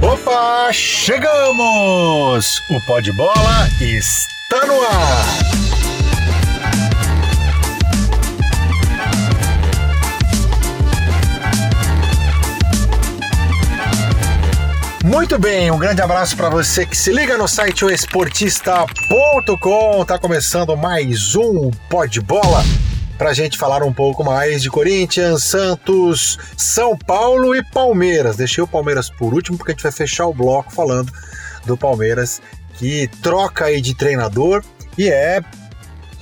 [0.00, 2.62] Opa, chegamos!
[2.70, 5.24] O pó de bola está no ar!
[15.04, 20.04] Muito bem, um grande abraço para você que se liga no site esportista.com.
[20.04, 22.62] Tá começando mais um pó de bola
[23.18, 28.36] para a gente falar um pouco mais de Corinthians, Santos, São Paulo e Palmeiras.
[28.36, 31.12] Deixei o Palmeiras por último porque a gente vai fechar o bloco falando
[31.66, 32.40] do Palmeiras
[32.74, 34.64] que troca aí de treinador
[34.96, 35.40] e é,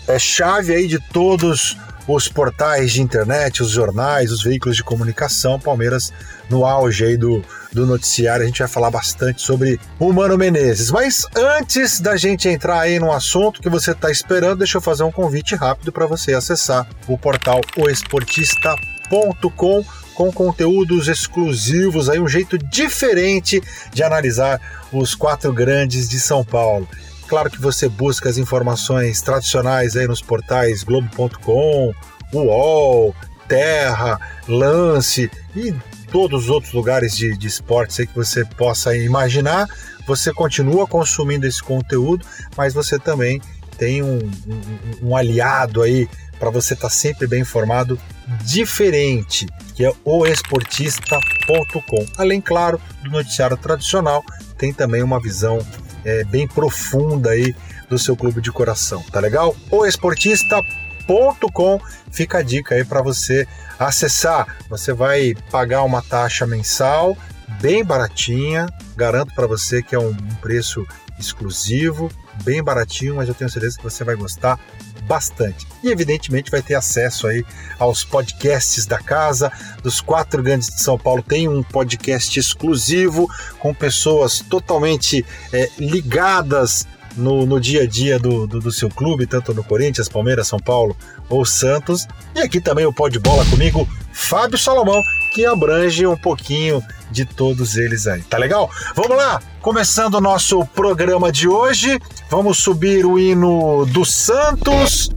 [0.08, 1.76] é chave aí de todos
[2.08, 5.60] os portais de internet, os jornais, os veículos de comunicação.
[5.60, 6.12] Palmeiras
[6.48, 7.44] no auge aí do,
[7.76, 10.90] do noticiário, a gente vai falar bastante sobre o Mano Menezes.
[10.90, 15.04] Mas antes da gente entrar aí no assunto que você está esperando, deixa eu fazer
[15.04, 22.56] um convite rápido para você acessar o portal oesportista.com com conteúdos exclusivos, aí um jeito
[22.56, 23.62] diferente
[23.92, 24.58] de analisar
[24.90, 26.88] os quatro grandes de São Paulo.
[27.28, 31.92] Claro que você busca as informações tradicionais aí nos portais Globo.com,
[32.32, 33.14] UOL,
[33.46, 34.18] Terra,
[34.48, 35.74] Lance e
[36.10, 39.66] todos os outros lugares de, de esportes que você possa imaginar.
[40.06, 42.24] Você continua consumindo esse conteúdo,
[42.56, 43.40] mas você também
[43.76, 47.98] tem um, um, um aliado aí para você estar tá sempre bem informado,
[48.44, 52.06] diferente, que é o esportista.com.
[52.16, 54.24] Além, claro, do noticiário tradicional,
[54.58, 55.58] tem também uma visão
[56.04, 57.54] é, bem profunda aí
[57.88, 59.56] do seu clube de coração, tá legal?
[59.70, 63.46] O esportista.com fica a dica aí para você
[63.78, 64.56] acessar.
[64.68, 67.16] Você vai pagar uma taxa mensal
[67.60, 70.86] bem baratinha, garanto para você que é um preço
[71.18, 72.10] exclusivo,
[72.42, 74.58] bem baratinho, mas eu tenho certeza que você vai gostar
[75.06, 75.66] bastante.
[75.82, 77.44] E evidentemente vai ter acesso aí
[77.78, 79.50] aos podcasts da casa,
[79.82, 81.22] dos quatro grandes de São Paulo.
[81.22, 88.46] Tem um podcast exclusivo com pessoas totalmente é, ligadas no, no dia a dia do,
[88.46, 90.96] do, do, seu clube, tanto no Corinthians, Palmeiras, São Paulo
[91.28, 92.06] ou Santos.
[92.34, 95.02] E aqui também o Pó de Bola comigo, Fábio Salomão,
[95.34, 98.22] que abrange um pouquinho de todos eles aí.
[98.22, 98.70] Tá legal?
[98.94, 99.40] Vamos lá!
[99.60, 101.98] Começando o nosso programa de hoje,
[102.30, 105.10] vamos subir o hino do Santos.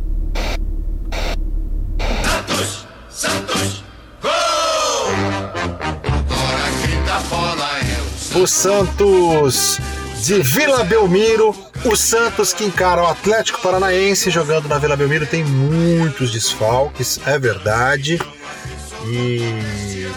[2.24, 2.88] Santos!
[3.10, 3.84] Santos!
[4.22, 4.32] Gol!
[5.80, 9.80] Agora grita bola é o Santos
[10.20, 11.56] de Vila Belmiro.
[11.86, 17.40] O Santos que encara o Atlético Paranaense jogando na Vila Belmiro tem muitos desfalques, é
[17.40, 18.20] verdade.
[19.08, 20.08] E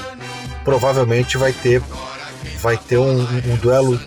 [0.64, 1.80] provavelmente vai ter
[2.60, 4.00] vai ter um, um, duelo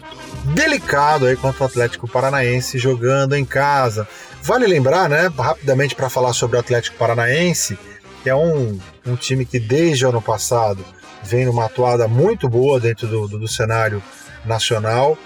[0.53, 4.07] delicado aí contra o Atlético Paranaense jogando em casa.
[4.41, 7.77] Vale lembrar, né, rapidamente para falar sobre o Atlético Paranaense,
[8.21, 10.85] que é um, um time que desde o ano passado
[11.23, 14.01] vem numa atuada muito boa dentro do, do, do cenário
[14.45, 15.17] nacional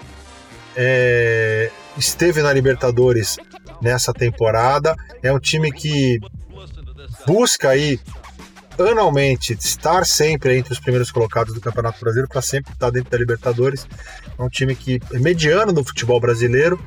[0.76, 3.36] é, esteve na Libertadores
[3.80, 4.94] nessa temporada.
[5.22, 6.18] É um time que
[7.26, 7.98] busca aí
[8.78, 13.18] anualmente estar sempre entre os primeiros colocados do Campeonato Brasileiro para sempre estar dentro da
[13.18, 13.86] Libertadores.
[14.38, 16.80] É um time que é mediano no futebol brasileiro.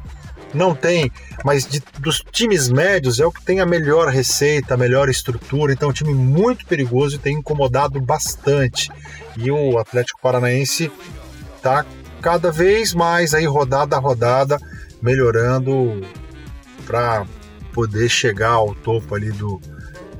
[0.54, 1.12] Não tem,
[1.44, 5.74] mas de, dos times médios é o que tem a melhor receita, a melhor estrutura.
[5.74, 8.92] Então, é um time muito perigoso e tem incomodado bastante.
[9.36, 10.92] E o Atlético Paranaense
[11.58, 11.84] está
[12.23, 14.57] cada vez mais aí rodada a rodada
[15.01, 16.01] melhorando
[16.85, 17.28] para
[17.73, 19.59] poder chegar ao topo ali do,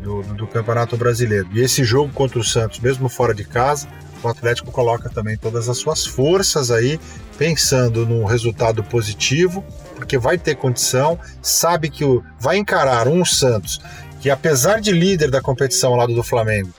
[0.02, 1.48] do, do, Campeonato Brasileiro.
[1.54, 3.88] E esse jogo contra o Santos, mesmo fora de casa,
[4.22, 7.00] o Atlético coloca também todas as suas forças aí,
[7.38, 9.64] pensando no resultado positivo,
[9.96, 13.80] porque vai ter condição, sabe que o, vai encarar um Santos
[14.20, 16.74] que, apesar de líder da competição ao lado do Flamengo,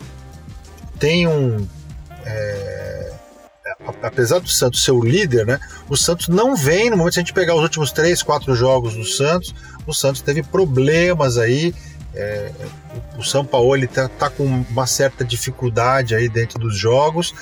[0.98, 1.66] tem um.
[2.26, 2.63] É,
[4.04, 5.59] apesar do Santos ser o líder, né?
[5.88, 8.94] O Santos não vem, no momento se a gente pegar os últimos três, quatro jogos
[8.94, 9.54] do Santos,
[9.87, 11.75] o Santos teve problemas aí.
[12.15, 12.50] É,
[13.19, 17.34] o São Paulo está tá com uma certa dificuldade aí dentro dos jogos.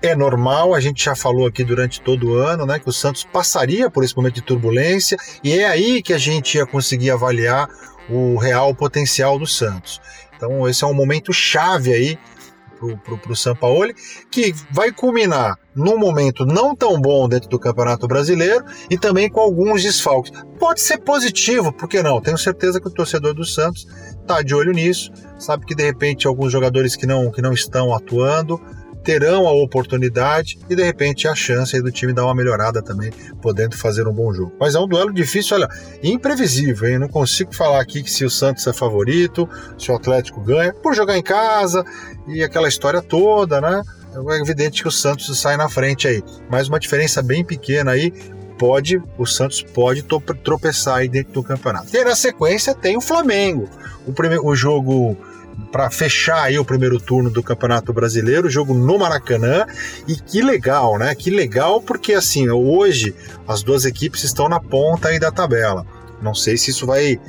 [0.00, 3.24] É normal, a gente já falou aqui durante todo o ano, né, que o Santos
[3.24, 7.68] passaria por esse momento de turbulência e é aí que a gente ia conseguir avaliar
[8.10, 10.00] o real potencial do Santos.
[10.36, 12.18] Então esse é um momento chave aí
[12.98, 13.94] para o Sampaoli,
[14.30, 19.40] que vai culminar num momento não tão bom dentro do Campeonato Brasileiro e também com
[19.40, 20.32] alguns desfalques.
[20.58, 22.20] Pode ser positivo, por que não?
[22.20, 23.86] Tenho certeza que o torcedor do Santos
[24.20, 27.94] está de olho nisso, sabe que de repente alguns jogadores que não, que não estão
[27.94, 28.60] atuando
[29.02, 33.10] terão a oportunidade e de repente a chance do time dar uma melhorada também,
[33.40, 34.52] podendo fazer um bom jogo.
[34.58, 35.68] Mas é um duelo difícil, olha,
[36.02, 36.98] imprevisível, hein?
[36.98, 40.94] Não consigo falar aqui que se o Santos é favorito, se o Atlético ganha, por
[40.94, 41.84] jogar em casa
[42.28, 43.82] e aquela história toda, né?
[44.14, 46.22] é evidente que o Santos sai na frente aí.
[46.50, 48.12] Mas uma diferença bem pequena aí,
[48.58, 50.04] pode, o Santos pode
[50.44, 51.88] tropeçar aí dentro do campeonato.
[51.96, 53.68] E na sequência tem o Flamengo.
[54.06, 55.16] O, primeiro, o jogo
[55.70, 59.66] para fechar aí o primeiro turno do Campeonato Brasileiro, jogo no Maracanã.
[60.06, 61.14] E que legal, né?
[61.14, 63.14] Que legal porque assim, hoje
[63.46, 65.86] as duas equipes estão na ponta aí da tabela.
[66.20, 67.20] Não sei se isso vai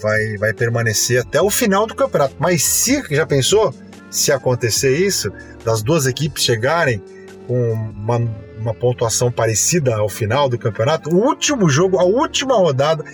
[0.00, 3.74] vai vai permanecer até o final do campeonato, mas se já pensou
[4.10, 5.30] se acontecer isso,
[5.64, 7.02] das duas equipes chegarem
[7.46, 8.16] com uma,
[8.58, 13.04] uma pontuação parecida ao final do campeonato, o último jogo, a última rodada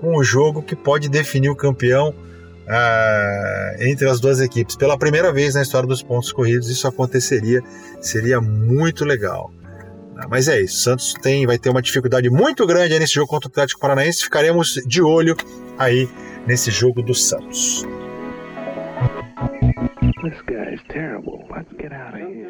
[0.00, 2.14] com o jogo que pode definir o campeão
[2.70, 4.76] ah, entre as duas equipes.
[4.76, 7.60] Pela primeira vez na história dos pontos corridos, isso aconteceria,
[8.00, 9.52] seria muito legal.
[10.16, 13.48] Ah, mas é isso, Santos tem, vai ter uma dificuldade muito grande nesse jogo contra
[13.48, 14.22] o Atlético Paranaense.
[14.22, 15.36] Ficaremos de olho
[15.78, 16.08] aí
[16.46, 17.86] nesse jogo do Santos.
[20.22, 21.46] This guy is terrible.
[21.50, 22.49] Let's get out of here.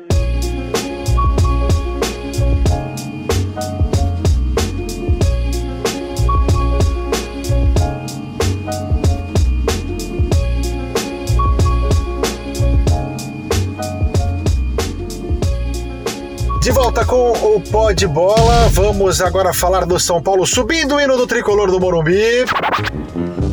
[16.71, 21.01] De volta com o pó de bola, vamos agora falar do São Paulo subindo o
[21.01, 22.45] hino do tricolor do Morumbi.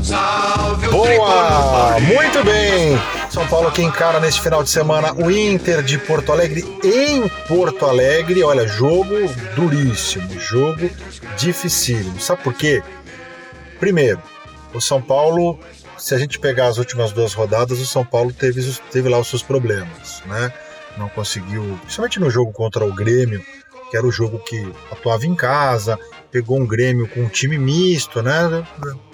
[0.03, 1.99] Salve Boa!
[1.99, 2.95] Muito bem!
[3.31, 7.87] São Paulo que encara neste final de semana o Inter de Porto Alegre em Porto
[7.87, 8.43] Alegre.
[8.43, 9.15] Olha, jogo
[9.55, 10.87] duríssimo, jogo
[11.37, 12.21] dificílimo.
[12.21, 12.83] Sabe por quê?
[13.79, 14.21] Primeiro,
[14.75, 15.59] o São Paulo,
[15.97, 18.61] se a gente pegar as últimas duas rodadas, o São Paulo teve,
[18.91, 20.53] teve lá os seus problemas, né?
[20.97, 23.43] Não conseguiu, principalmente no jogo contra o Grêmio,
[23.89, 25.97] que era o jogo que atuava em casa,
[26.31, 28.65] pegou um Grêmio com um time misto, né?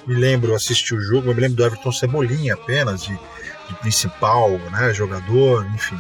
[0.08, 3.18] Me lembro, assisti o jogo, me lembro do Everton Cebolinha apenas, de,
[3.68, 6.00] de principal né, jogador, enfim.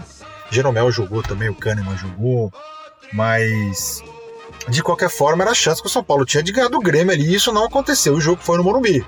[0.50, 2.52] Jeromel jogou também, o Kahneman jogou,
[3.12, 4.04] mas
[4.68, 7.14] de qualquer forma era a chance que o São Paulo tinha de ganhar do Grêmio
[7.14, 8.14] ali, e isso não aconteceu.
[8.14, 9.06] O jogo foi no Morumbi,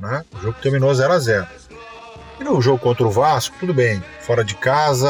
[0.00, 0.24] né?
[0.34, 1.46] O jogo terminou 0 a 0
[2.40, 5.08] E no jogo contra o Vasco, tudo bem, fora de casa,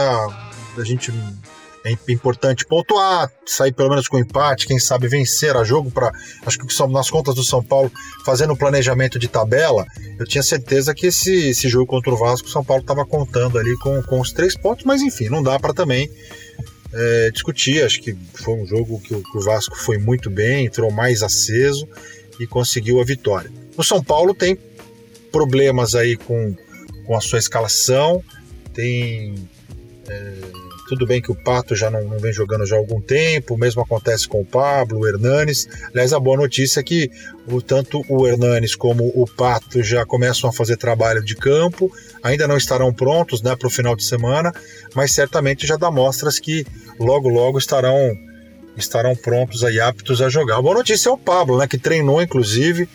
[0.78, 1.12] a gente
[1.84, 6.10] é importante pontuar, sair pelo menos com empate, quem sabe vencer a jogo para
[6.46, 7.92] acho que são nas contas do São Paulo,
[8.24, 9.84] fazendo um planejamento de tabela,
[10.18, 13.58] eu tinha certeza que esse, esse jogo contra o Vasco, o São Paulo estava contando
[13.58, 16.10] ali com, com os três pontos, mas enfim, não dá para também
[16.94, 17.84] é, discutir.
[17.84, 21.22] Acho que foi um jogo que o, que o Vasco foi muito bem, entrou mais
[21.22, 21.86] aceso
[22.40, 23.52] e conseguiu a vitória.
[23.76, 24.56] O São Paulo tem
[25.30, 26.56] problemas aí com,
[27.06, 28.24] com a sua escalação,
[28.72, 29.34] tem
[30.08, 30.34] é,
[30.88, 33.58] tudo bem que o Pato já não, não, vem jogando já há algum tempo, o
[33.58, 35.66] mesmo acontece com o Pablo, o Hernanes.
[35.90, 37.10] Aliás, a boa notícia é que
[37.46, 41.90] o, tanto o Hernanes como o Pato já começam a fazer trabalho de campo,
[42.22, 44.52] ainda não estarão prontos né, para o final de semana,
[44.94, 46.66] mas certamente já dá mostras que
[46.98, 47.96] logo, logo estarão
[48.76, 50.56] estarão prontos aí, aptos a jogar.
[50.56, 52.88] A boa notícia é o Pablo, né, que treinou inclusive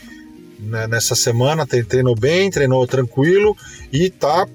[0.59, 3.55] né, nessa semana, treinou bem, treinou tranquilo
[3.91, 4.45] e está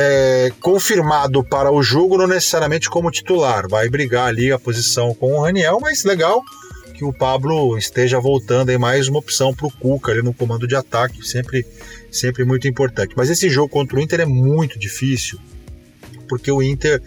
[0.00, 3.68] é, confirmado para o jogo, não necessariamente como titular.
[3.68, 6.40] Vai brigar ali a posição com o Raniel, mas legal
[6.94, 10.68] que o Pablo esteja voltando aí mais uma opção para o Cuca ali no comando
[10.68, 11.66] de ataque, sempre,
[12.12, 13.14] sempre muito importante.
[13.16, 15.38] Mas esse jogo contra o Inter é muito difícil,
[16.28, 17.02] porque o Inter,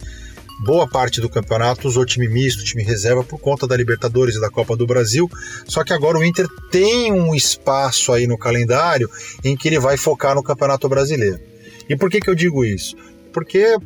[0.66, 4.50] boa parte do campeonato, usou time misto, time reserva por conta da Libertadores e da
[4.50, 5.30] Copa do Brasil.
[5.66, 9.10] Só que agora o Inter tem um espaço aí no calendário
[9.44, 11.52] em que ele vai focar no Campeonato Brasileiro.
[11.90, 12.96] E por que, que eu digo isso?
[13.34, 13.80] Porque uh,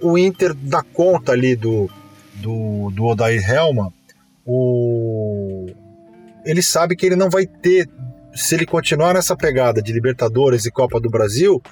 [0.00, 1.90] o Inter dá conta ali do,
[2.34, 3.92] do, do Odair Helma,
[4.44, 5.66] o...
[6.44, 7.88] ele sabe que ele não vai ter,
[8.34, 11.62] se ele continuar nessa pegada de Libertadores e Copa do Brasil,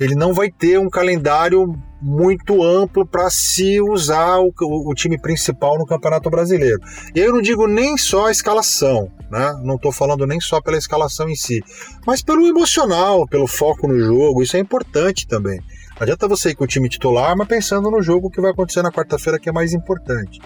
[0.00, 5.78] ele não vai ter um calendário muito amplo para se usar o, o, time principal
[5.78, 6.78] no Campeonato Brasileiro.
[7.14, 9.58] E eu não digo nem só a escalação, né?
[9.62, 11.62] Não estou falando nem só pela escalação em si,
[12.06, 14.42] mas pelo emocional, pelo foco no jogo.
[14.42, 15.58] Isso é importante também.
[15.96, 18.82] Não adianta você ir com o time titular, mas pensando no jogo que vai acontecer
[18.82, 20.40] na quarta-feira, que é mais importante.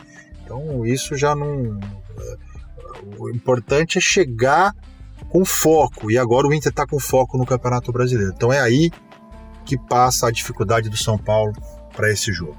[0.45, 1.79] Então, isso já não.
[3.19, 4.73] O importante é chegar
[5.31, 6.11] com foco.
[6.11, 8.33] E agora o Inter está com foco no Campeonato Brasileiro.
[8.35, 8.91] Então, é aí
[9.65, 11.53] que passa a dificuldade do São Paulo
[11.95, 12.57] para esse jogo.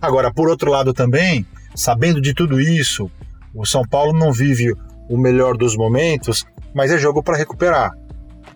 [0.00, 3.10] Agora, por outro lado também, sabendo de tudo isso,
[3.54, 4.74] o São Paulo não vive
[5.08, 7.92] o melhor dos momentos, mas é jogo para recuperar.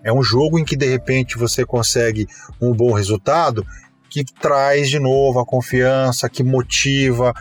[0.03, 2.27] É um jogo em que de repente você consegue
[2.61, 3.65] um bom resultado
[4.09, 7.33] que traz de novo a confiança, que motiva.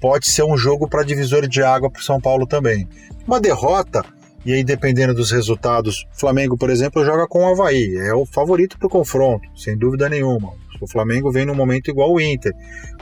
[0.00, 2.88] Pode ser um jogo para divisor de água para o São Paulo também.
[3.26, 4.04] Uma derrota,
[4.44, 7.96] e aí dependendo dos resultados, Flamengo, por exemplo, joga com o Havaí.
[7.96, 10.52] É o favorito para o confronto, sem dúvida nenhuma.
[10.80, 12.52] O Flamengo vem num momento igual o Inter,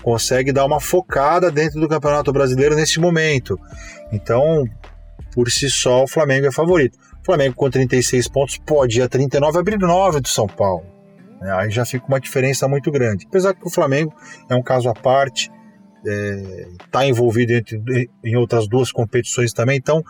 [0.03, 3.59] consegue dar uma focada dentro do Campeonato Brasileiro nesse momento.
[4.13, 4.65] Então,
[5.35, 6.97] por si só, o Flamengo é favorito.
[7.21, 10.87] O Flamengo com 36 pontos pode ir a 39 abrir 9 do São Paulo.
[11.43, 13.27] É, aí já fica uma diferença muito grande.
[13.29, 14.15] Apesar que o Flamengo
[14.49, 15.51] é um caso à parte,
[16.05, 17.53] está é, tá envolvido
[18.23, 20.03] em outras duas competições também, então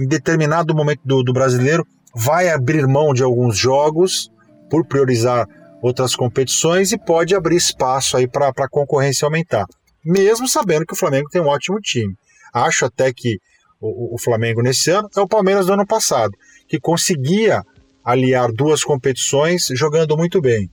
[0.00, 4.30] em determinado momento do, do brasileiro vai abrir mão de alguns jogos
[4.70, 5.46] por priorizar
[5.82, 9.66] outras competições e pode abrir espaço aí para a concorrência aumentar,
[10.04, 12.14] mesmo sabendo que o Flamengo tem um ótimo time.
[12.54, 13.38] Acho até que
[13.80, 16.32] o, o Flamengo nesse ano é o Palmeiras do ano passado,
[16.68, 17.62] que conseguia
[18.04, 20.70] aliar duas competições jogando muito bem.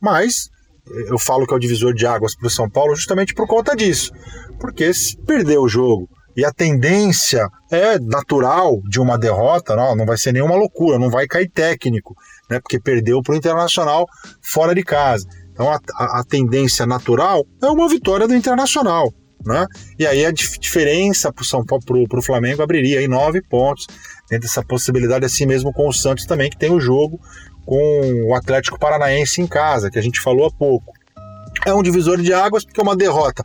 [0.00, 0.48] Mas
[1.08, 3.74] eu falo que é o divisor de águas para o São Paulo justamente por conta
[3.74, 4.12] disso.
[4.60, 10.04] Porque se perder o jogo e a tendência é natural de uma derrota, não, não
[10.04, 12.14] vai ser nenhuma loucura, não vai cair técnico,
[12.50, 12.60] né?
[12.60, 14.06] Porque perdeu para o Internacional
[14.42, 15.26] fora de casa.
[15.50, 19.12] Então a, a, a, tendência natural é uma vitória do Internacional.
[19.44, 19.64] Né?
[19.98, 23.40] E aí a dif diferença para o São Paulo, para o Flamengo abriria aí nove
[23.42, 23.86] pontos
[24.28, 27.20] dentro dessa possibilidade, assim mesmo com o Santos também, que tem o jogo
[27.66, 30.92] com o Atlético Paranaense em casa, que a gente falou há pouco.
[31.66, 33.42] É um divisor de águas, porque uma derrota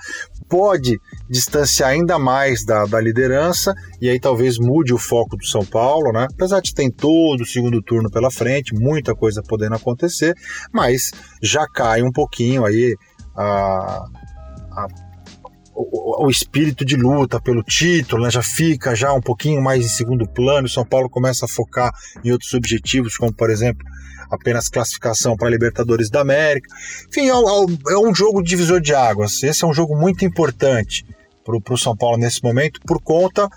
[0.47, 0.99] pode
[1.29, 6.11] distanciar ainda mais da, da liderança e aí talvez mude o foco do São Paulo,
[6.11, 6.27] né?
[6.29, 10.35] Apesar de ter todo o segundo turno pela frente, muita coisa podendo acontecer,
[10.73, 11.11] mas
[11.41, 12.93] já cai um pouquinho aí
[13.35, 14.05] a,
[14.73, 14.87] a
[15.91, 20.27] o, espírito de luta pelo título, né, já fica já um pouquinho mais em segundo
[20.27, 20.65] plano.
[20.65, 21.91] O São Paulo começa a focar
[22.23, 23.85] em outros objetivos, como por exemplo
[24.29, 26.67] apenas classificação para Libertadores da América.
[27.09, 29.43] Enfim, é, é, é, um jogo divisor de águas.
[29.43, 31.05] Esse é um jogo muito importante
[31.43, 33.49] para o São Paulo nesse momento por conta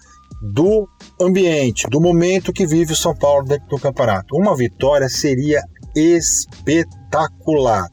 [0.42, 0.88] do
[1.20, 4.36] ambiente, do momento que vive o São Paulo dentro do campeonato.
[4.36, 5.62] Uma vitória seria
[5.94, 7.86] espetacular.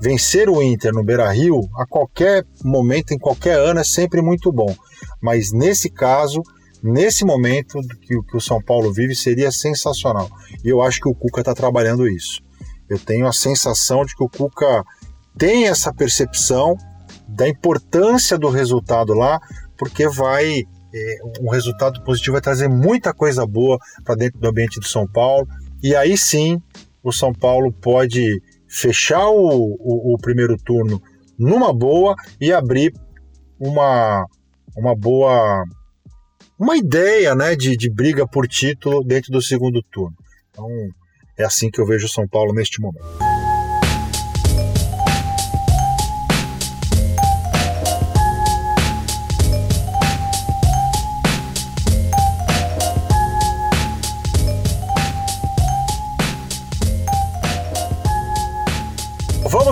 [0.00, 4.50] Vencer o Inter no Beira Rio a qualquer momento, em qualquer ano, é sempre muito
[4.50, 4.74] bom.
[5.20, 6.42] Mas nesse caso,
[6.82, 10.28] nesse momento que, que o São Paulo vive, seria sensacional.
[10.64, 12.40] E eu acho que o Cuca está trabalhando isso.
[12.88, 14.82] Eu tenho a sensação de que o Cuca
[15.36, 16.76] tem essa percepção
[17.28, 19.38] da importância do resultado lá,
[19.78, 24.80] porque vai é, um resultado positivo vai trazer muita coisa boa para dentro do ambiente
[24.80, 25.46] do São Paulo.
[25.82, 26.60] E aí sim
[27.02, 31.02] o São Paulo pode fechar o, o, o primeiro turno
[31.38, 32.92] numa boa e abrir
[33.58, 34.24] uma,
[34.76, 35.64] uma boa
[36.58, 40.16] uma ideia né, de, de briga por título dentro do segundo turno.
[40.50, 40.66] Então
[41.38, 43.29] é assim que eu vejo o São Paulo neste momento.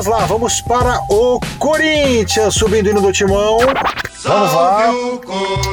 [0.08, 3.58] Lá, vamos para o Corinthians subindo indo do timão.
[4.24, 4.92] Vamos lá.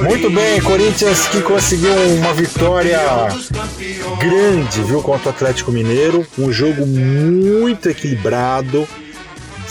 [0.04, 3.00] Muito bem, Corinthians que conseguiu uma vitória
[4.20, 6.25] grande, viu, contra o Atlético Mineiro.
[6.38, 8.88] Um jogo muito equilibrado,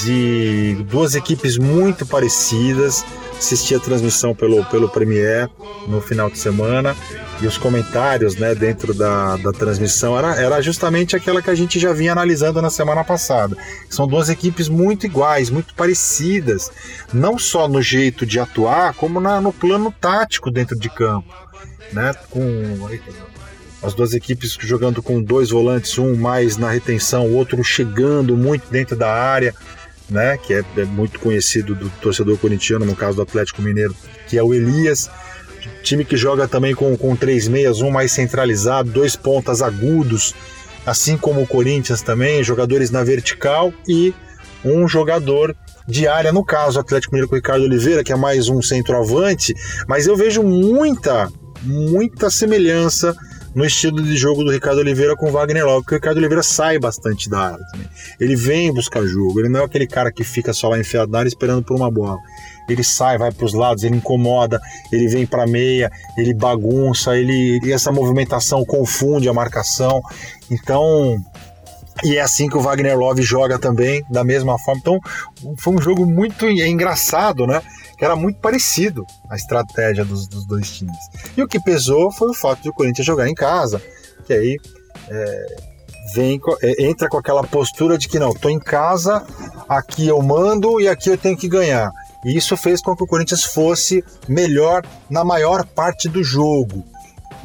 [0.01, 3.05] de duas equipes muito parecidas
[3.39, 5.49] assisti a transmissão pelo, pelo Premier
[5.87, 6.97] no final de semana
[7.45, 11.79] e os comentários né, dentro da, da transmissão era, era justamente aquela que a gente
[11.79, 13.55] já vinha analisando na semana passada.
[13.91, 16.73] São duas equipes muito iguais, muito parecidas,
[17.13, 21.33] não só no jeito de atuar, como na, no plano tático dentro de campo.
[21.93, 22.89] Né, com
[23.83, 28.71] as duas equipes jogando com dois volantes, um mais na retenção, o outro chegando muito
[28.71, 29.55] dentro da área
[30.09, 33.95] né, que é, é, muito conhecido do torcedor corintiano, no caso do Atlético Mineiro,
[34.29, 35.11] que é o Elias.
[35.85, 40.35] Time que joga também com, com três meias, um mais centralizado, dois pontas agudos,
[40.87, 44.15] assim como o Corinthians também, jogadores na vertical e
[44.65, 45.55] um jogador
[45.87, 48.63] de área, no caso, o Atlético Mineiro com o Ricardo Oliveira, que é mais um
[48.63, 49.55] centroavante,
[49.87, 51.31] mas eu vejo muita,
[51.63, 53.15] muita semelhança
[53.55, 56.79] no estilo de jogo do Ricardo Oliveira com Wagner Love, porque o Ricardo Oliveira sai
[56.79, 57.89] bastante da área também.
[58.19, 61.19] Ele vem buscar jogo, ele não é aquele cara que fica só lá enfiado na
[61.19, 62.19] área esperando por uma bola.
[62.69, 67.61] Ele sai, vai para os lados, ele incomoda, ele vem para meia, ele bagunça, ele
[67.63, 70.01] e essa movimentação confunde a marcação.
[70.51, 71.17] Então,
[72.03, 74.81] e é assim que o Wagner Love joga também, da mesma forma.
[74.81, 75.01] Então,
[75.59, 77.63] foi um jogo muito engraçado, né?
[77.97, 80.97] Que era muito parecido a estratégia dos, dos dois times.
[81.37, 83.81] E o que pesou foi o fato de o Corinthians jogar em casa,
[84.27, 84.59] que aí
[85.09, 85.57] é,
[86.15, 89.25] vem, é, entra com aquela postura de que não, estou em casa,
[89.69, 91.91] aqui eu mando e aqui eu tenho que ganhar.
[92.25, 96.85] E isso fez com que o Corinthians fosse melhor na maior parte do jogo.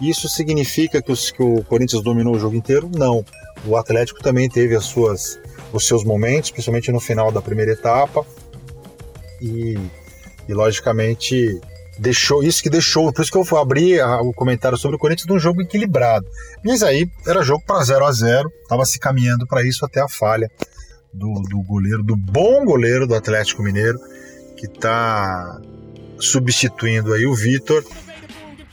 [0.01, 2.89] Isso significa que, os, que o Corinthians dominou o jogo inteiro?
[2.96, 3.25] Não.
[3.65, 5.38] O Atlético também teve as suas
[5.72, 8.25] os seus momentos, principalmente no final da primeira etapa.
[9.41, 9.77] E,
[10.50, 11.62] e logicamente
[12.00, 15.34] deixou isso que deixou, por isso que eu abri o comentário sobre o Corinthians de
[15.34, 16.25] um jogo equilibrado.
[16.65, 20.08] Mas aí era jogo para 0 a 0 estava se caminhando para isso até a
[20.10, 20.50] falha
[21.13, 24.00] do, do goleiro, do bom goleiro do Atlético Mineiro,
[24.58, 25.62] que está
[26.20, 27.86] substituindo aí o Vitor.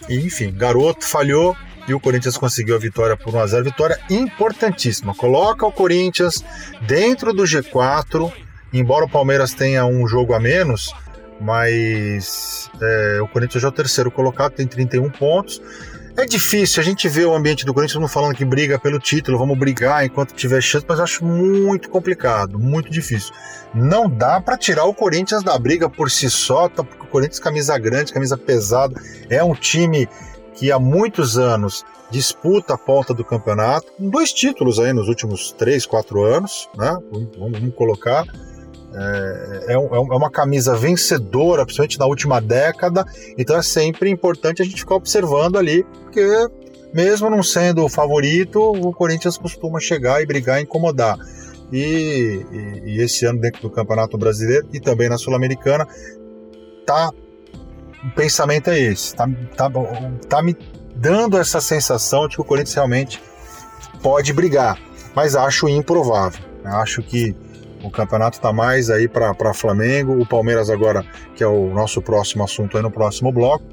[0.08, 1.54] E, enfim, garoto falhou
[1.86, 5.14] e o Corinthians conseguiu a vitória por 1 a 0 Vitória importantíssima.
[5.14, 6.42] Coloca o Corinthians
[6.86, 8.32] dentro do G4,
[8.72, 10.90] embora o Palmeiras tenha um jogo a menos
[11.40, 15.60] mas é, o Corinthians já é o terceiro colocado, tem 31 pontos.
[16.18, 19.36] É difícil, a gente vê o ambiente do Corinthians não falando que briga pelo título,
[19.36, 23.34] vamos brigar enquanto tiver chance, mas acho muito complicado, muito difícil.
[23.74, 27.38] Não dá para tirar o Corinthians da briga por si só, tá, porque o Corinthians
[27.38, 30.08] camisa grande, camisa pesada, é um time
[30.54, 35.52] que há muitos anos disputa a ponta do campeonato, com dois títulos aí nos últimos
[35.52, 36.96] três, quatro anos, né?
[37.12, 38.24] Vamos, vamos colocar.
[38.96, 43.04] É, é, é, é, uma camisa vencedora, principalmente na última década,
[43.36, 46.26] então é sempre importante a gente ficar observando ali, porque
[46.94, 51.18] mesmo não sendo o favorito, o Corinthians costuma chegar e brigar e incomodar.
[51.70, 55.86] E, e, e esse ano, dentro do Campeonato Brasileiro e também na Sul-Americana,
[56.86, 57.10] tá,
[58.02, 59.70] o pensamento é esse, tá, tá,
[60.26, 60.56] tá me
[60.94, 63.22] dando essa sensação de que o Corinthians realmente
[64.02, 64.80] pode brigar,
[65.14, 66.40] mas acho improvável.
[66.64, 67.36] Acho que
[67.82, 70.20] o campeonato está mais aí para Flamengo.
[70.20, 71.04] O Palmeiras agora,
[71.34, 73.64] que é o nosso próximo assunto aí no próximo bloco,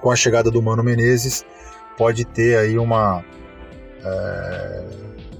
[0.00, 1.44] com a chegada do Mano Menezes,
[1.96, 3.24] pode ter aí uma.
[4.04, 4.84] É,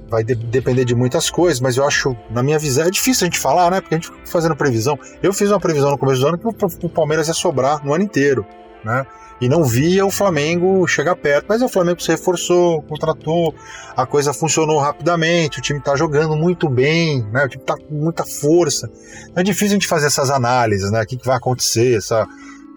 [0.08, 3.26] vai de, depender de muitas coisas, mas eu acho, na minha visão, é difícil a
[3.26, 3.80] gente falar, né?
[3.80, 4.98] Porque a gente fica fazendo previsão.
[5.22, 7.92] Eu fiz uma previsão no começo do ano que o, o Palmeiras ia sobrar no
[7.92, 8.46] ano inteiro,
[8.84, 9.04] né?
[9.40, 11.46] E não via o Flamengo chegar perto.
[11.48, 13.54] Mas o Flamengo se reforçou, contratou,
[13.96, 17.44] a coisa funcionou rapidamente, o time está jogando muito bem, né?
[17.44, 18.90] o time está com muita força.
[19.34, 21.02] É difícil a gente fazer essas análises, né?
[21.02, 22.26] O que, que vai acontecer, essa,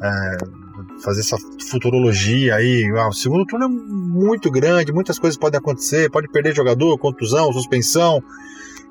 [0.01, 0.37] é,
[1.03, 1.37] fazer essa
[1.69, 2.91] futurologia aí.
[2.97, 7.51] Ah, o segundo turno é muito grande, muitas coisas podem acontecer, pode perder jogador, contusão,
[7.53, 8.21] suspensão.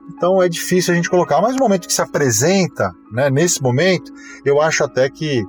[0.08, 4.12] Então é difícil a gente colocar, mas no momento que se apresenta, né, nesse momento,
[4.44, 5.44] eu acho até que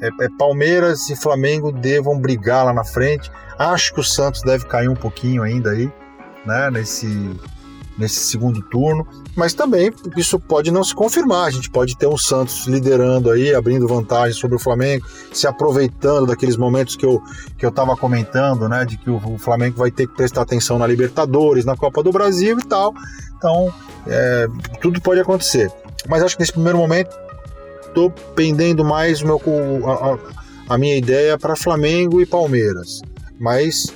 [0.00, 3.30] é, é, Palmeiras e Flamengo devam brigar lá na frente.
[3.58, 5.92] Acho que o Santos deve cair um pouquinho ainda aí,
[6.46, 7.38] né, nesse,
[7.98, 9.06] nesse segundo turno.
[9.36, 11.46] Mas também isso pode não se confirmar.
[11.46, 16.26] A gente pode ter um Santos liderando aí, abrindo vantagem sobre o Flamengo, se aproveitando
[16.26, 17.22] daqueles momentos que eu
[17.58, 20.86] que eu estava comentando, né, de que o, Flamengo vai ter que prestar atenção na
[20.86, 22.94] Libertadores, na Copa do Brasil e tal.
[23.36, 23.72] Então,
[24.06, 24.46] é,
[24.80, 25.70] tudo pode acontecer.
[26.08, 27.10] Mas acho que nesse primeiro momento
[27.90, 29.40] estou pendendo mais meu,
[29.86, 33.02] a, a minha ideia para Flamengo e Palmeiras.
[33.38, 33.92] Mas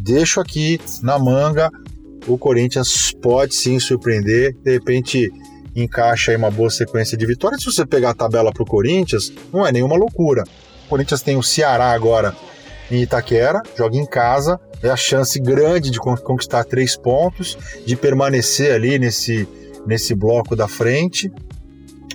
[0.00, 1.70] deixo aqui na manga.
[2.26, 4.54] O Corinthians pode sim surpreender.
[4.62, 5.32] De repente
[5.74, 7.62] encaixa aí uma boa sequência de vitórias.
[7.62, 10.42] Se você pegar a tabela para o Corinthians, não é nenhuma loucura.
[10.86, 12.34] O Corinthians tem o Ceará agora
[12.90, 18.72] em Itaquera, joga em casa, é a chance grande de conquistar três pontos, de permanecer
[18.72, 19.46] ali nesse,
[19.86, 21.30] nesse bloco da frente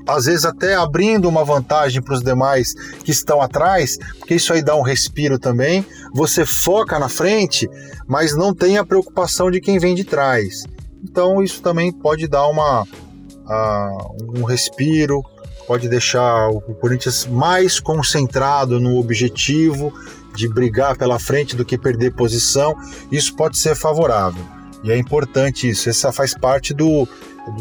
[0.07, 4.61] às vezes até abrindo uma vantagem para os demais que estão atrás, porque isso aí
[4.61, 5.85] dá um respiro também.
[6.13, 7.69] Você foca na frente,
[8.07, 10.63] mas não tem a preocupação de quem vem de trás.
[11.03, 15.23] Então isso também pode dar uma uh, um respiro,
[15.67, 19.93] pode deixar o Corinthians mais concentrado no objetivo
[20.35, 22.75] de brigar pela frente do que perder posição.
[23.11, 24.43] Isso pode ser favorável.
[24.84, 25.89] E é importante isso.
[25.89, 27.08] Essa faz parte do,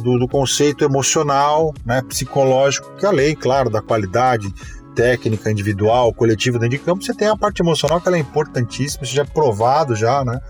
[0.02, 4.52] do, do conceito emocional, né, psicológico, que além, claro, da qualidade
[4.94, 9.04] técnica, individual, coletiva dentro de campo, você tem a parte emocional que ela é importantíssima,
[9.04, 10.40] isso já é provado já, né?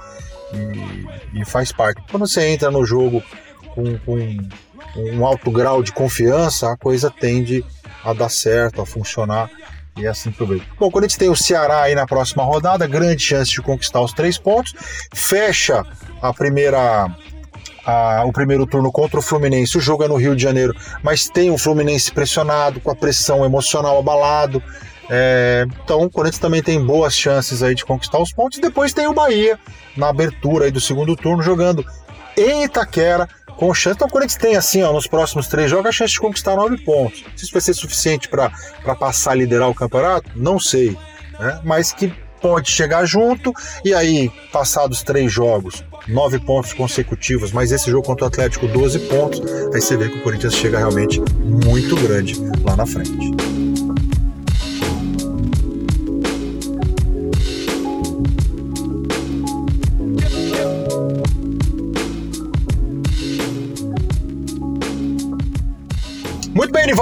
[0.52, 2.02] E, e faz parte.
[2.10, 3.22] Quando você entra no jogo
[3.74, 4.38] com, com
[4.96, 7.64] um alto grau de confiança, a coisa tende
[8.04, 9.48] a dar certo, a funcionar
[9.96, 10.64] e assim eu vejo.
[10.78, 14.00] Bom, quando a gente tem o Ceará aí na próxima rodada, grande chance de conquistar
[14.00, 14.74] os três pontos,
[15.12, 15.84] fecha
[16.22, 17.10] a primeira
[17.84, 19.76] a, o primeiro turno contra o Fluminense.
[19.76, 23.44] O jogo é no Rio de Janeiro, mas tem o Fluminense pressionado, com a pressão
[23.44, 24.62] emocional abalado.
[25.10, 28.60] É, então o Corinthians também tem boas chances aí de conquistar os pontos.
[28.60, 29.58] Depois tem o Bahia
[29.96, 31.84] na abertura aí do segundo turno, jogando
[32.36, 33.96] em Itaquera, com chance.
[33.96, 36.78] Então o Corinthians tem assim, ó, nos próximos três jogos, a chance de conquistar nove
[36.78, 37.24] pontos.
[37.36, 38.50] Se isso vai ser suficiente para
[38.98, 40.96] passar a liderar o campeonato, não sei.
[41.38, 41.60] Né?
[41.64, 43.52] Mas que pode chegar junto
[43.84, 48.98] e aí, passados três jogos, nove pontos consecutivos, mas esse jogo contra o Atlético, 12
[49.00, 49.40] pontos,
[49.74, 52.34] aí você vê que o Corinthians chega realmente muito grande
[52.64, 53.32] lá na frente.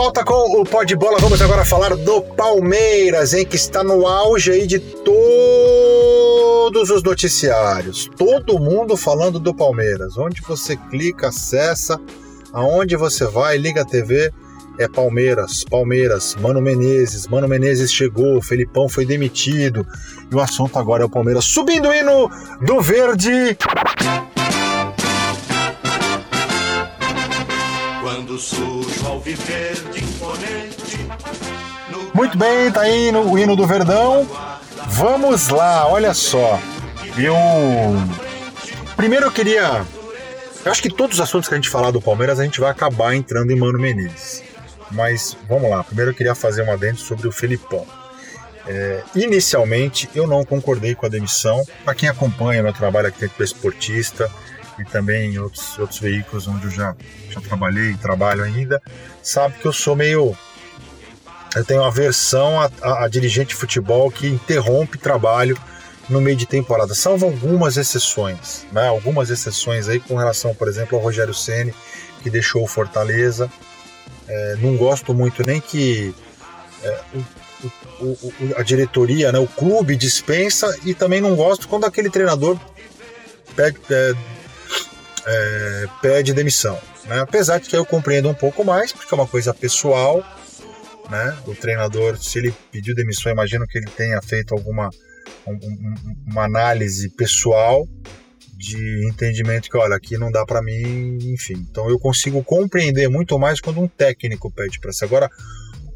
[0.01, 1.19] volta com o Pó de Bola.
[1.19, 4.79] Vamos agora falar do Palmeiras, hein, que está no auge aí de
[6.73, 8.09] todos os noticiários.
[8.17, 10.17] Todo mundo falando do Palmeiras.
[10.17, 12.01] Onde você clica, acessa,
[12.53, 14.33] aonde você vai, liga a TV,
[14.79, 19.85] é Palmeiras, Palmeiras, Mano Menezes, Mano Menezes chegou, Felipão foi demitido.
[20.31, 22.31] E o assunto agora é o Palmeiras subindo o hino
[22.65, 23.59] do verde.
[28.01, 31.09] Quando surge ao viver de imponente.
[32.15, 34.60] Muito bem, tá aí no, o hino do Verdão.
[34.91, 36.61] Vamos lá, olha só.
[37.17, 37.35] Eu.
[38.97, 39.85] Primeiro eu queria.
[40.65, 42.71] Eu acho que todos os assuntos que a gente falar do Palmeiras a gente vai
[42.71, 44.43] acabar entrando em Mano Menezes.
[44.91, 47.87] Mas vamos lá, primeiro eu queria fazer uma dentro sobre o Felipão.
[48.67, 51.65] É, inicialmente eu não concordei com a demissão.
[51.85, 54.31] Para quem acompanha meu trabalho aqui dentro do Esportista,
[54.81, 56.97] e também em outros, outros veículos onde eu já,
[57.29, 58.83] já trabalhei e trabalho ainda,
[59.23, 60.37] sabe que eu sou meio.
[61.55, 65.59] Eu tenho aversão a, a, a dirigente de futebol que interrompe trabalho
[66.09, 68.89] no meio de temporada, salvo algumas exceções, né?
[68.89, 71.73] Algumas exceções aí com relação, por exemplo, ao Rogério Ceni
[72.23, 73.51] que deixou o Fortaleza.
[74.29, 76.15] É, não gosto muito nem que
[76.83, 77.01] é,
[78.01, 82.59] o, o, a diretoria, né, o clube dispensa e também não gosto quando aquele treinador
[83.55, 84.15] pede, é,
[85.27, 86.79] é, pede demissão.
[87.07, 87.21] Né?
[87.21, 90.25] Apesar de que eu compreendo um pouco mais, porque é uma coisa pessoal.
[91.11, 91.37] Né?
[91.47, 94.91] O treinador, se ele pediu demissão, imagino que ele tenha feito alguma
[95.47, 95.95] um,
[96.27, 97.87] uma análise pessoal
[98.57, 101.67] de entendimento que, olha, aqui não dá para mim, enfim.
[101.71, 105.07] Então eu consigo compreender muito mais quando um técnico pede para ser.
[105.07, 105.31] Agora,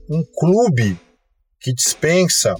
[0.08, 0.98] um clube
[1.60, 2.54] que dispensa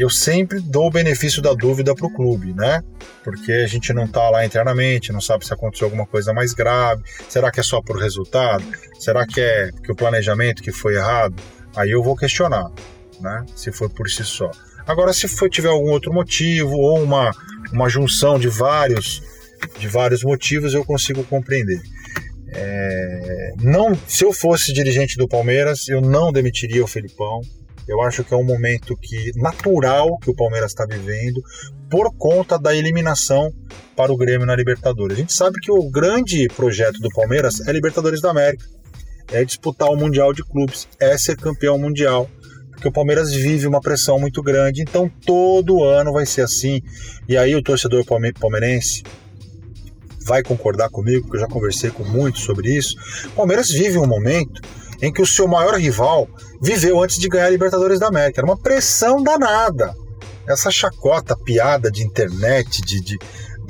[0.00, 2.82] eu sempre dou o benefício da dúvida para o clube, né?
[3.22, 7.02] Porque a gente não está lá internamente, não sabe se aconteceu alguma coisa mais grave.
[7.28, 8.64] Será que é só por resultado?
[8.98, 11.34] Será que é que o planejamento que foi errado?
[11.76, 12.70] Aí eu vou questionar,
[13.20, 13.44] né?
[13.54, 14.50] Se foi por si só.
[14.86, 17.30] Agora, se for, tiver algum outro motivo ou uma,
[17.72, 19.22] uma junção de vários
[19.78, 21.80] de vários motivos, eu consigo compreender.
[22.52, 27.40] É, não, se eu fosse dirigente do Palmeiras, eu não demitiria o Felipão.
[27.86, 31.42] Eu acho que é um momento que natural que o Palmeiras está vivendo
[31.90, 33.52] por conta da eliminação
[33.96, 35.16] para o Grêmio na Libertadores.
[35.16, 38.64] A gente sabe que o grande projeto do Palmeiras é Libertadores da América,
[39.32, 42.28] é disputar o Mundial de Clubes, é ser campeão mundial,
[42.70, 46.82] porque o Palmeiras vive uma pressão muito grande, então todo ano vai ser assim.
[47.28, 49.02] E aí o torcedor palmeirense
[50.24, 52.96] vai concordar comigo, porque eu já conversei com muitos sobre isso.
[53.26, 54.62] O Palmeiras vive um momento
[55.02, 56.28] em que o seu maior rival
[56.60, 58.40] viveu antes de ganhar a Libertadores da América.
[58.40, 59.94] Era uma pressão danada.
[60.46, 63.18] Essa chacota, piada de internet, de, de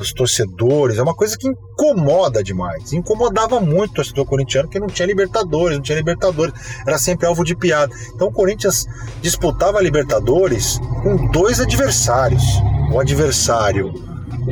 [0.00, 2.92] dos torcedores, é uma coisa que incomoda demais.
[2.92, 6.54] Incomodava muito o torcedor corintiano que não tinha Libertadores, não tinha Libertadores,
[6.86, 7.94] era sempre alvo de piada.
[8.14, 8.86] Então o Corinthians
[9.20, 12.42] disputava a Libertadores com dois adversários.
[12.90, 13.92] O adversário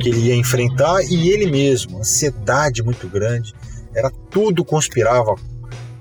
[0.00, 3.54] que ele ia enfrentar e ele mesmo, ansiedade muito grande,
[3.94, 5.34] era tudo conspirava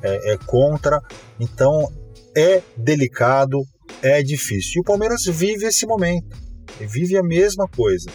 [0.03, 1.01] é, é contra.
[1.39, 1.89] Então
[2.35, 3.63] é delicado,
[4.01, 4.73] é difícil.
[4.75, 6.37] E o Palmeiras vive esse momento,
[6.81, 8.09] vive a mesma coisa.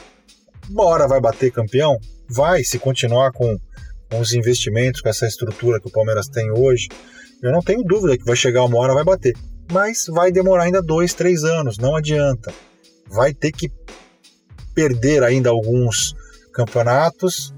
[0.70, 1.98] Uma hora vai bater campeão?
[2.28, 3.58] Vai, se continuar com,
[4.10, 6.88] com os investimentos, com essa estrutura que o Palmeiras tem hoje.
[7.42, 9.34] Eu não tenho dúvida que vai chegar uma hora vai bater.
[9.70, 12.52] Mas vai demorar ainda dois, três anos, não adianta.
[13.08, 13.70] Vai ter que
[14.74, 16.14] perder ainda alguns
[16.52, 17.52] campeonatos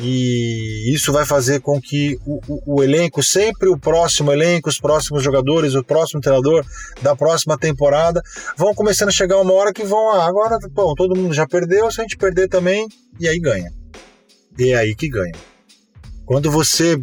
[0.00, 4.80] e isso vai fazer com que o, o, o, elenco, sempre o próximo elenco, os
[4.80, 6.64] próximos jogadores, o próximo treinador
[7.00, 8.20] da próxima temporada,
[8.56, 11.90] vão começando a chegar uma hora que vão, ah, agora, bom, todo mundo já perdeu,
[11.92, 12.88] se a gente perder também,
[13.20, 13.72] e aí ganha.
[14.58, 15.34] E é aí que ganha.
[16.26, 17.00] Quando você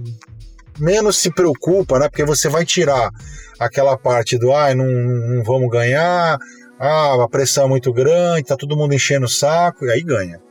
[0.77, 3.09] menos se preocupa, né, porque você vai tirar
[3.57, 6.37] aquela parte do, ah, não, não vamos ganhar,
[6.77, 10.41] ah, a pressão é muito grande, tá todo mundo enchendo o saco, e aí ganha.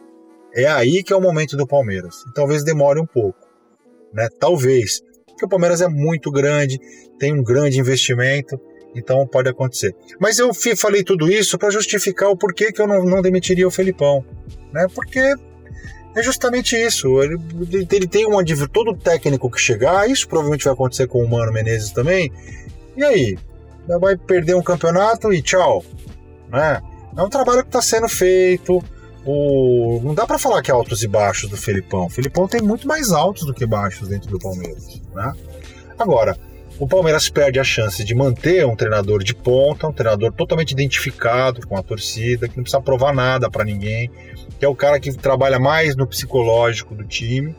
[0.55, 2.25] É aí que é o momento do Palmeiras.
[2.29, 3.39] E talvez demore um pouco,
[4.13, 4.29] né?
[4.39, 6.79] Talvez, porque o Palmeiras é muito grande,
[7.19, 8.61] tem um grande investimento,
[8.95, 9.95] então pode acontecer.
[10.19, 13.71] Mas eu falei tudo isso para justificar o porquê que eu não, não demitiria o
[13.71, 14.25] Felipão,
[14.73, 14.87] né?
[14.95, 15.21] Porque
[16.15, 17.23] é justamente isso.
[17.23, 17.39] Ele,
[17.91, 21.93] ele tem uma todo técnico que chegar, isso provavelmente vai acontecer com o Mano Menezes
[21.93, 22.33] também.
[22.97, 23.39] E aí,
[24.01, 25.85] vai perder um campeonato e tchau,
[26.51, 26.81] né?
[27.17, 28.83] É um trabalho que está sendo feito
[29.31, 32.07] o, não dá para falar que é altos e baixos do Felipão.
[32.07, 35.01] O Felipão tem muito mais altos do que baixos dentro do Palmeiras.
[35.14, 35.33] Né?
[35.99, 36.37] Agora,
[36.79, 41.66] o Palmeiras perde a chance de manter um treinador de ponta, um treinador totalmente identificado
[41.66, 44.11] com a torcida, que não precisa provar nada para ninguém,
[44.59, 47.55] que é o cara que trabalha mais no psicológico do time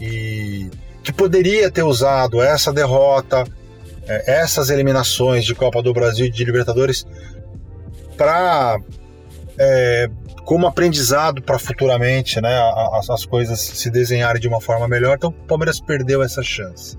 [0.00, 0.70] e
[1.02, 3.44] que poderia ter usado essa derrota
[4.06, 7.04] é, essas eliminações de Copa do Brasil e de Libertadores
[8.16, 8.78] para
[9.58, 10.08] é,
[10.44, 12.58] como aprendizado para futuramente, né,
[12.92, 15.16] as, as, coisas se desenharem de uma forma melhor.
[15.16, 16.96] Então o Palmeiras perdeu essa chance.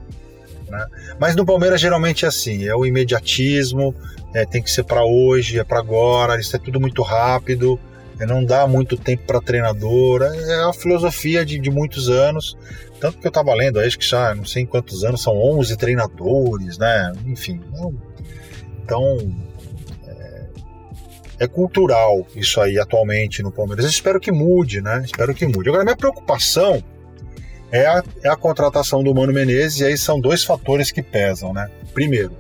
[0.70, 0.86] Né?
[1.20, 3.96] Mas no Palmeiras geralmente é assim, é o imediatismo,
[4.34, 7.80] é, tem que ser para hoje, é para agora, isso é tudo muito rápido,
[8.20, 12.58] é, não dá muito tempo para treinador, é, é a filosofia de, de muitos anos.
[13.00, 16.78] Tanto que eu estava lendo, acho que já não sei quantos anos, são 11 treinadores,
[16.78, 17.14] né?
[17.26, 17.62] Enfim.
[18.84, 19.18] Então,
[21.40, 23.86] é cultural isso aí atualmente no Palmeiras.
[23.86, 25.02] Espero que mude, né?
[25.06, 25.70] Espero que mude.
[25.70, 26.84] Agora, minha preocupação
[27.72, 31.54] é a, é a contratação do Mano Menezes, e aí são dois fatores que pesam,
[31.54, 31.70] né?
[31.94, 32.36] Primeiro,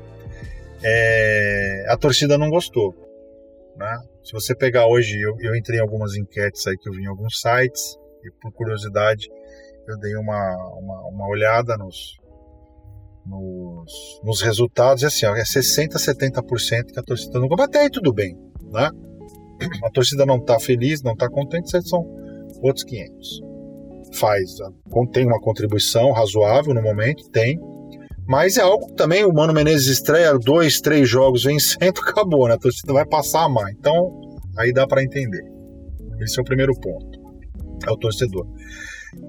[0.84, 2.94] é, a torcida não gostou.
[3.78, 4.02] Né?
[4.22, 7.08] Se você pegar hoje, eu, eu entrei em algumas enquetes aí que eu vi em
[7.08, 9.30] alguns sites, e por curiosidade,
[9.88, 12.18] eu dei uma, uma, uma olhada nos,
[13.26, 17.64] nos, nos, resultados, e assim, ó, é 60%, 70% que a torcida não gosta.
[17.64, 18.90] Até aí tudo bem né?
[19.84, 22.06] A torcida não está feliz, não está contente, são
[22.62, 23.42] outros 500.
[24.14, 24.56] Faz,
[25.12, 27.60] tem uma contribuição razoável no momento, tem,
[28.30, 32.54] mas é algo também o Mano Menezes estreia dois, três jogos vencendo, acabou, né?
[32.54, 33.76] A torcida vai passar a mais.
[33.76, 34.22] Então,
[34.56, 35.44] aí dá para entender.
[36.20, 37.20] Esse é o primeiro ponto.
[37.88, 38.46] É o torcedor.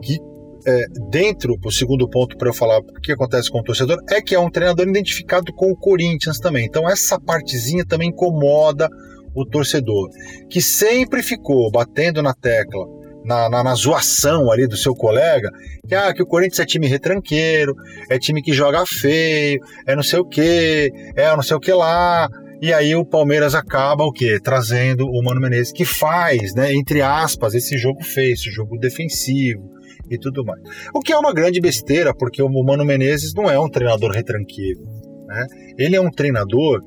[0.03, 0.19] Que
[0.67, 4.21] é, dentro, o segundo ponto para eu falar o que acontece com o torcedor, é
[4.21, 6.67] que é um treinador identificado com o Corinthians também.
[6.67, 8.87] Então, essa partezinha também incomoda
[9.35, 10.09] o torcedor,
[10.49, 12.87] que sempre ficou batendo na tecla,
[13.25, 15.51] na, na, na, zoação ali do seu colega,
[15.87, 17.75] que, ah, que o Corinthians é time retranqueiro,
[18.09, 21.73] é time que joga feio, é não sei o que, é não sei o que
[21.73, 22.29] lá.
[22.63, 24.39] E aí o Palmeiras acaba o quê?
[24.43, 29.71] Trazendo o Mano Menezes, que faz, né, entre aspas, esse jogo feio, esse jogo defensivo
[30.11, 30.61] e tudo mais.
[30.95, 34.81] O que é uma grande besteira, porque o Mano Menezes não é um treinador retranqueiro.
[35.27, 35.47] Né?
[35.79, 36.83] Ele é um treinador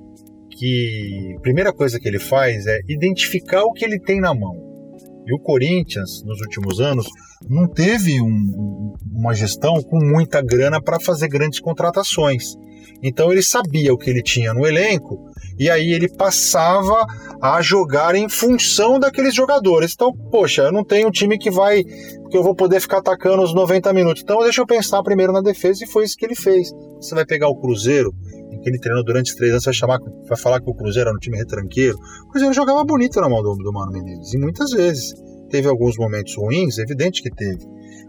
[0.58, 4.56] que a primeira coisa que ele faz é identificar o que ele tem na mão.
[5.26, 7.08] E o Corinthians, nos últimos anos,
[7.50, 12.56] não teve um, uma gestão com muita grana para fazer grandes contratações.
[13.02, 17.06] Então ele sabia o que ele tinha no elenco e aí ele passava
[17.42, 19.94] a jogar em função daqueles jogadores.
[19.94, 23.44] Então, poxa, eu não tenho um time que vai que eu vou poder ficar atacando
[23.44, 24.24] os 90 minutos.
[24.24, 26.72] Então, deixa eu pensar primeiro na defesa e foi isso que ele fez.
[26.96, 28.12] Você vai pegar o Cruzeiro,
[28.63, 31.19] que ele treinou durante três anos, vai, chamar, vai falar que o Cruzeiro era um
[31.19, 31.97] time retranqueiro.
[32.26, 35.13] O Cruzeiro jogava bonito na mão do, do Mano Menezes, e muitas vezes.
[35.49, 37.63] Teve alguns momentos ruins, evidente que teve.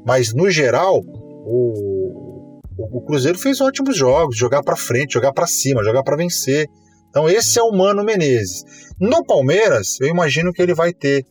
[0.07, 5.47] Mas, no geral, o, o, o Cruzeiro fez ótimos jogos, jogar para frente, jogar para
[5.47, 6.67] cima, jogar para vencer.
[7.11, 8.65] Então, esse é o Mano Menezes.
[8.99, 11.27] No Palmeiras, eu imagino que ele vai ter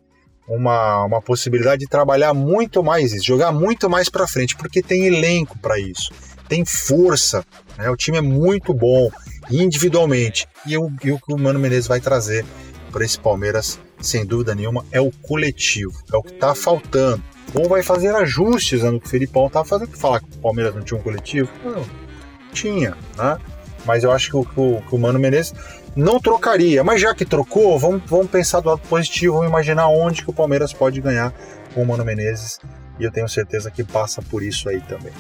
[0.48, 5.06] uma, uma possibilidade de trabalhar muito mais isso, jogar muito mais para frente, porque tem
[5.06, 6.12] elenco para isso
[6.54, 7.44] tem força,
[7.80, 7.90] né?
[7.90, 9.10] o time é muito bom
[9.50, 10.48] individualmente.
[10.68, 12.46] E, o, e o que o Mano Menezes vai trazer
[12.92, 17.24] para esse Palmeiras, sem dúvida nenhuma, é o coletivo, é o que está faltando.
[17.56, 20.84] Ou vai fazer ajustes no que o Felipão estava fazendo, falar que o Palmeiras não
[20.84, 21.50] tinha um coletivo.
[21.66, 21.84] Não,
[22.52, 23.40] tinha, né?
[23.84, 25.56] Mas eu acho que o, que o, que o Mano Menezes
[25.96, 26.84] não trocaria.
[26.84, 30.34] Mas já que trocou, vamos, vamos pensar do lado positivo, vamos imaginar onde que o
[30.34, 31.34] Palmeiras pode ganhar
[31.74, 32.60] com o Mano Menezes.
[33.00, 35.12] E eu tenho certeza que passa por isso aí também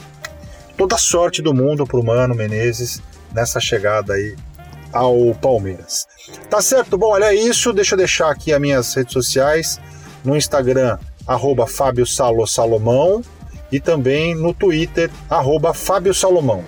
[0.77, 3.01] toda sorte do mundo para o Mano Menezes
[3.33, 4.36] nessa chegada aí
[4.91, 6.07] ao Palmeiras.
[6.49, 6.97] Tá certo?
[6.97, 7.73] Bom, olha isso.
[7.73, 9.79] Deixa eu deixar aqui as minhas redes sociais.
[10.23, 13.21] No Instagram, arroba Fábio Salo Salomão.
[13.71, 16.63] E também no Twitter, arroba Fábio Salomão.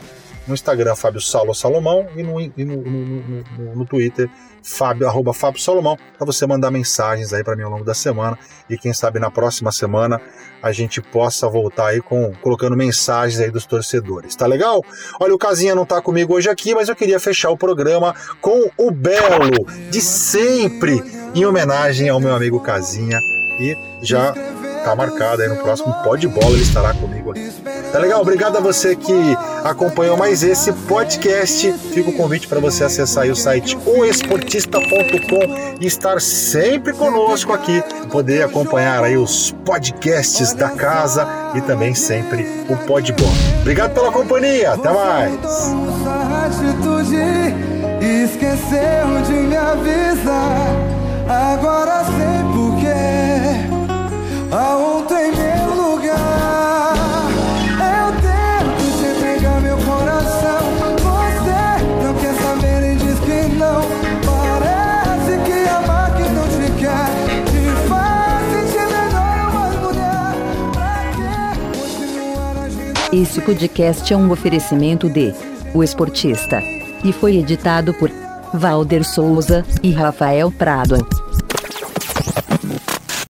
[0.48, 2.08] No Instagram, Fábio Salo Salomão.
[2.16, 4.30] E no, e no, no, no, no Twitter,
[4.66, 8.38] Fábio, arroba Fábio Salomão, para você mandar mensagens aí para mim ao longo da semana
[8.68, 10.20] e quem sabe na próxima semana
[10.62, 14.36] a gente possa voltar aí com colocando mensagens aí dos torcedores.
[14.36, 14.84] Tá legal?
[15.20, 18.72] Olha, o Casinha não tá comigo hoje aqui, mas eu queria fechar o programa com
[18.76, 19.52] o Belo
[19.92, 21.04] de sempre,
[21.36, 23.20] em homenagem ao meu amigo Casinha
[23.60, 24.34] e já
[24.86, 27.52] tá marcado aí no próximo Pode Bola, ele estará comigo aqui.
[27.92, 28.22] Tá legal?
[28.22, 29.14] Obrigado a você que
[29.64, 31.74] acompanhou mais esse podcast.
[31.92, 38.44] Fica o convite para você acessar o site oesportista.com e estar sempre conosco aqui, poder
[38.44, 43.32] acompanhar aí os podcasts da casa e também sempre o Pode Bola.
[43.62, 45.34] Obrigado pela companhia, até mais.
[48.24, 50.68] Esqueceu de me avisar,
[51.28, 51.86] agora.
[54.56, 56.96] Em meu lugar.
[57.76, 60.64] Eu tento te entregar meu coração.
[60.96, 61.62] Você
[62.02, 63.82] não quer saber diz que não.
[64.26, 65.60] Parece que
[67.52, 70.36] te faz sentir melhor mulher.
[70.72, 72.70] Pra que continuar
[73.12, 75.34] Esse podcast é um oferecimento de
[75.74, 76.62] O Esportista.
[77.04, 78.10] E foi editado por
[78.54, 81.06] Valder Souza e Rafael Prado.